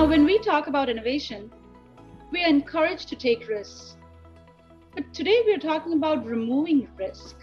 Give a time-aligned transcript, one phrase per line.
[0.00, 1.52] Now, when we talk about innovation,
[2.32, 3.98] we are encouraged to take risks.
[4.94, 7.36] But today we are talking about removing risk.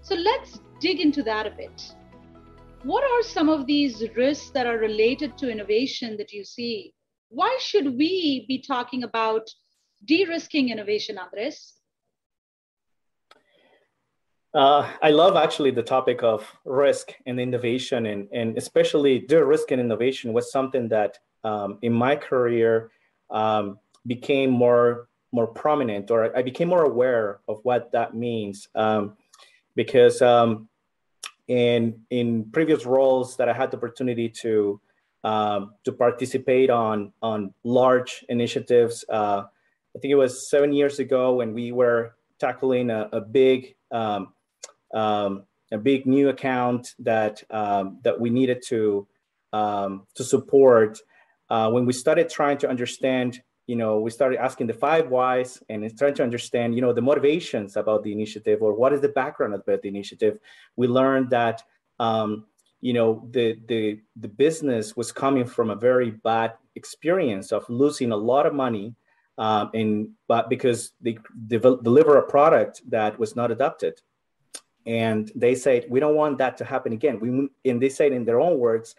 [0.00, 1.82] So let's dig into that a bit.
[2.84, 6.94] What are some of these risks that are related to innovation that you see?
[7.30, 9.50] Why should we be talking about
[10.04, 11.72] de risking innovation, Andres?
[14.54, 19.72] Uh, I love actually the topic of risk and innovation, and, and especially de risk
[19.72, 22.90] and innovation was something that um, in my career
[23.30, 29.16] um, became more more prominent, or I became more aware of what that means, um,
[29.74, 30.68] because um,
[31.48, 34.80] in in previous roles that I had the opportunity to
[35.24, 39.04] um, to participate on on large initiatives.
[39.08, 39.44] Uh,
[39.96, 44.32] I think it was seven years ago when we were tackling a, a big um,
[45.72, 49.06] a big new account that um, that we needed to
[49.52, 50.98] um, to support.
[51.54, 55.62] Uh, when we started trying to understand, you know, we started asking the five whys
[55.68, 59.14] and trying to understand, you know, the motivations about the initiative or what is the
[59.22, 60.40] background about the initiative.
[60.74, 61.62] We learned that,
[62.00, 62.46] um,
[62.80, 68.10] you know, the the the business was coming from a very bad experience of losing
[68.10, 68.96] a lot of money,
[69.38, 73.94] um, and but because they de- deliver a product that was not adopted
[74.86, 77.28] and they said we don't want that to happen again we
[77.70, 78.94] and they said in their own words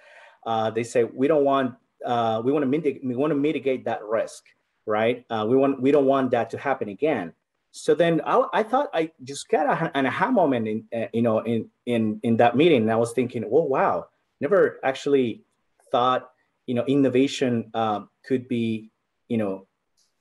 [0.47, 1.75] uh, they say we don't want
[2.05, 4.45] uh, we want to mitigate we want to mitigate that risk
[4.85, 5.25] right?
[5.29, 7.33] Uh, we want we don't want that to happen again.
[7.71, 11.21] So then I, I thought I just got a, an aha moment in uh, you
[11.21, 14.07] know in in in that meeting and I was thinking oh wow.
[14.41, 15.43] Never actually
[15.91, 16.29] thought
[16.67, 18.91] you know innovation um, could be
[19.27, 19.67] you know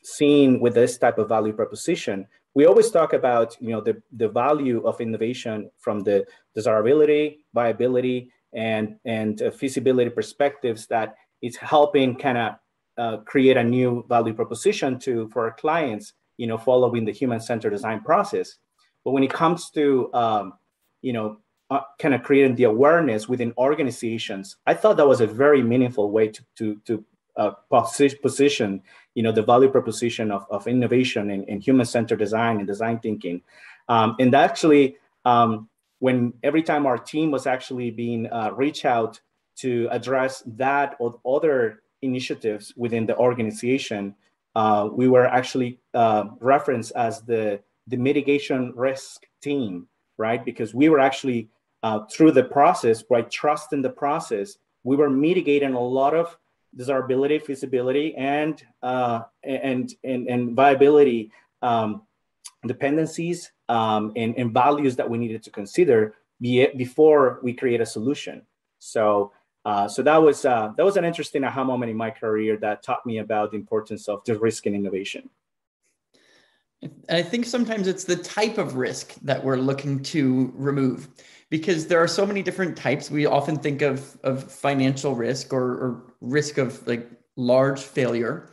[0.03, 2.27] seen with this type of value proposition.
[2.55, 8.31] We always talk about you know the, the value of innovation from the desirability viability
[8.53, 12.55] and and uh, feasibility perspectives that it's helping kind of
[12.97, 17.70] uh, create a new value proposition to for our clients you know following the human-centered
[17.70, 18.56] design process.
[19.05, 20.55] But when it comes to um,
[21.03, 21.38] you know
[21.71, 26.10] uh, kind of creating the awareness within organizations i thought that was a very meaningful
[26.10, 27.03] way to to, to
[27.37, 27.53] uh,
[28.22, 28.82] position
[29.15, 33.41] you know the value proposition of, of innovation and, and human-centered design and design thinking.
[33.88, 35.69] Um, and actually um,
[36.00, 39.21] when every time our team was actually being uh, reached out
[39.56, 44.15] to address that or other initiatives within the organization
[44.56, 49.87] uh, we were actually uh, referenced as the the mitigation risk team
[50.19, 51.48] right because we were actually
[51.82, 56.37] uh, through the process by trusting the process we were mitigating a lot of
[56.76, 61.32] desirability, feasibility, and uh, and, and and viability
[61.62, 62.03] um,
[62.66, 67.87] dependencies um, and, and values that we needed to consider be before we create a
[67.87, 68.43] solution.
[68.78, 69.32] So
[69.64, 72.82] uh, so that was uh, that was an interesting aha moment in my career that
[72.82, 75.30] taught me about the importance of the risk and innovation.
[77.08, 81.08] I think sometimes it's the type of risk that we're looking to remove
[81.48, 83.10] because there are so many different types.
[83.10, 88.50] We often think of, of financial risk or, or risk of like large failure.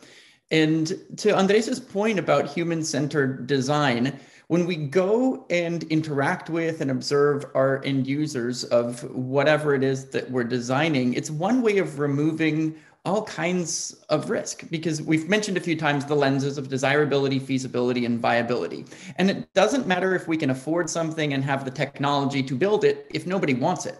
[0.50, 4.20] And to Andres's point about human centered design,
[4.52, 10.10] when we go and interact with and observe our end users of whatever it is
[10.10, 12.76] that we're designing, it's one way of removing
[13.06, 18.04] all kinds of risk because we've mentioned a few times the lenses of desirability, feasibility,
[18.04, 18.84] and viability.
[19.16, 22.84] And it doesn't matter if we can afford something and have the technology to build
[22.84, 24.00] it if nobody wants it.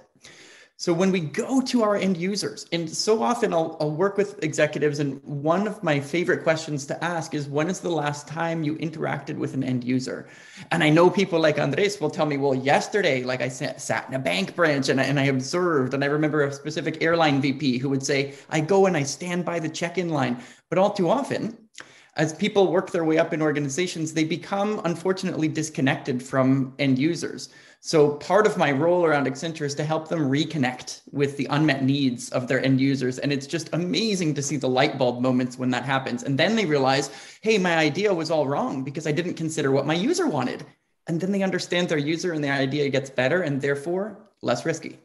[0.82, 4.44] So when we go to our end users, and so often I'll, I'll, work with
[4.44, 8.64] executives, and one of my favorite questions to ask is, when is the last time
[8.64, 10.28] you interacted with an end user?
[10.72, 14.10] And I know people like Andres will tell me, well, yesterday, like I sat, sat
[14.10, 17.42] in a bank branch and I, and I observed, and I remember a specific airline
[17.42, 20.42] VP who would say, I go and I stand by the check-in line.
[20.70, 21.60] But all too often,
[22.16, 27.50] as people work their way up in organizations, they become unfortunately disconnected from end users.
[27.80, 31.84] So part of my role around Accenture is to help them reconnect with the unmet
[31.84, 33.18] needs of their end users.
[33.18, 36.24] And it's just amazing to see the light bulb moments when that happens.
[36.24, 37.10] And then they realize,
[37.42, 40.66] hey, my idea was all wrong because I didn't consider what my user wanted.
[41.08, 45.00] And then they understand their user and their idea gets better and therefore less risky.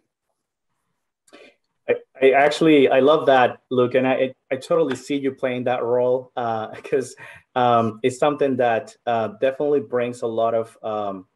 [2.21, 6.33] I, actually I love that, Luke, and I I totally see you playing that role
[6.35, 7.15] because
[7.55, 11.27] uh, um, it's something that uh, definitely brings a lot of um,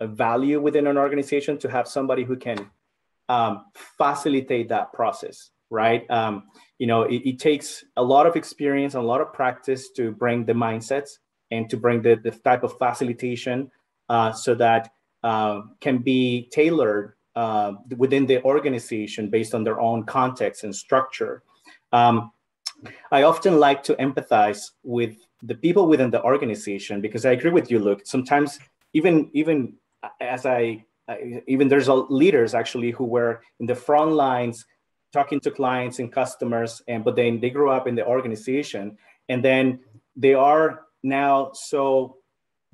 [0.00, 2.70] value within an organization to have somebody who can
[3.28, 6.08] um, facilitate that process, right?
[6.10, 6.44] Um,
[6.78, 10.12] you know, it, it, takes a lot of experience, and a lot of practice to
[10.12, 11.18] bring the mindsets
[11.50, 13.70] and to bring the, the type of facilitation
[14.08, 14.90] uh, so that
[15.22, 21.34] uh, can be tailored uh, within the organization based on their own context and structure.
[21.92, 22.32] Um,
[23.12, 25.14] I often like to empathize with
[25.50, 28.02] the people within the organization because I agree with you, Luke.
[28.04, 28.58] Sometimes
[28.92, 29.74] even even
[30.20, 30.84] as I,
[31.46, 31.88] even there's
[32.22, 34.66] leaders actually who were in the front lines
[35.12, 38.98] talking to clients and customers, and but then they grew up in the organization,
[39.28, 39.78] and then
[40.16, 40.66] they are
[41.04, 42.16] now so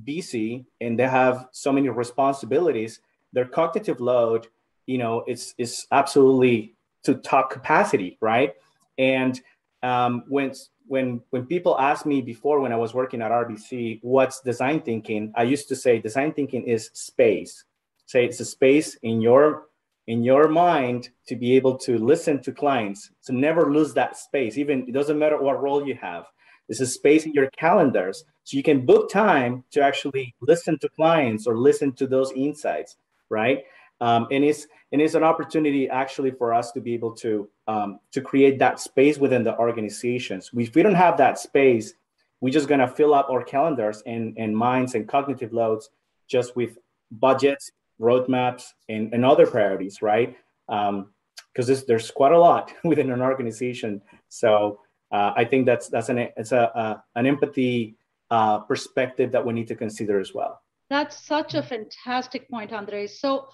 [0.02, 3.00] busy and they have so many responsibilities.
[3.34, 4.46] Their cognitive load,
[4.86, 8.54] you know, it's is absolutely to top capacity, right?
[8.96, 9.40] And
[9.82, 10.52] um, when
[10.86, 15.32] when when people ask me before when I was working at RBC, what's design thinking?
[15.36, 17.64] I used to say design thinking is space.
[18.06, 19.66] Say it's a space in your
[20.06, 24.58] in your mind to be able to listen to clients, to never lose that space.
[24.58, 26.26] Even it doesn't matter what role you have.
[26.68, 30.88] This is space in your calendars, so you can book time to actually listen to
[30.88, 32.96] clients or listen to those insights,
[33.30, 33.64] right?
[34.00, 38.00] Um, and it's and it's an opportunity actually for us to be able to um,
[38.12, 40.50] to create that space within the organizations.
[40.54, 41.94] if we don't have that space,
[42.40, 45.90] we're just gonna fill up our calendars and, and minds and cognitive loads
[46.28, 46.78] just with
[47.10, 50.36] budgets, roadmaps, and, and other priorities, right?
[50.66, 54.02] Because um, there's quite a lot within an organization.
[54.28, 54.80] So
[55.12, 57.96] uh, I think that's that's an it's a, a an empathy
[58.30, 60.60] uh, perspective that we need to consider as well.
[60.94, 63.18] That's such a fantastic point, Andres.
[63.18, 63.48] So